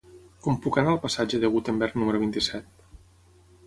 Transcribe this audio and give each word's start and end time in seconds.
Com 0.45 0.57
puc 0.63 0.79
anar 0.81 0.95
al 0.95 1.01
passatge 1.05 1.43
de 1.45 1.53
Gutenberg 1.59 1.97
número 2.01 2.25
vint-i-set? 2.27 2.87